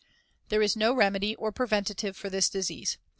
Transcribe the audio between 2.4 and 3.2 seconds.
disease.